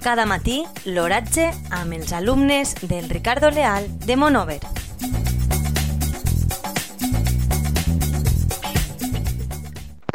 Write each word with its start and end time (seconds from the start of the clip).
Cada 0.00 0.24
matí, 0.24 0.62
l'oratge 0.88 1.50
amb 1.76 1.92
els 1.92 2.08
alumnes 2.16 2.70
del 2.88 3.04
Ricardo 3.10 3.50
Leal 3.52 3.84
de 4.08 4.14
Monover. 4.16 4.62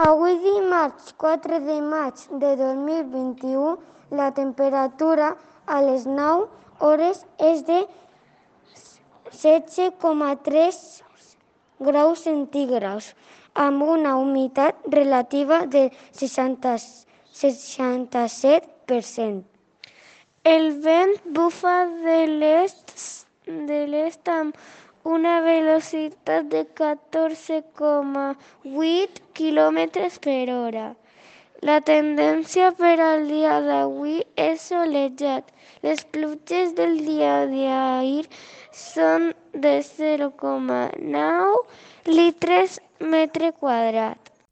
Avui 0.02 0.41
dimarts 0.41 1.13
4 1.21 1.62
de 1.67 1.77
maig 1.85 2.17
de 2.41 2.57
2021 2.63 3.77
la 4.17 4.34
temperatura 4.34 5.38
a 5.67 5.81
les 5.85 6.09
9 6.09 6.49
hores 6.79 7.21
és 7.38 7.62
de 7.70 7.85
16,3 9.38 10.81
graus 11.91 12.26
centígrads 12.26 13.13
amb 13.54 13.85
una 13.85 14.17
humitat 14.17 14.73
relativa 14.90 15.70
de 15.70 15.93
60, 16.12 16.77
67%. 17.38 19.55
El 20.49 20.66
vent 20.81 21.13
bufa 21.35 21.72
de 22.05 22.16
l'est 22.27 22.91
de 23.70 23.77
una 25.13 25.32
velocitat 25.41 26.43
de 26.51 26.60
14,8 26.82 29.23
km 29.40 29.79
per 30.26 30.43
hora. 30.57 30.84
La 31.70 31.77
tendència 31.90 32.68
per 32.84 32.93
al 33.07 33.26
dia 33.32 33.55
d'avui 33.70 34.16
és 34.46 34.68
solejat. 34.70 35.49
Les 35.88 36.05
pluges 36.13 36.68
del 36.77 36.96
dia 37.10 37.34
d'ahir 37.55 38.26
són 38.84 39.27
de 39.66 39.73
0,9 39.90 41.57
litres 42.20 42.79
metre 42.99 43.51
quadrat. 43.66 44.35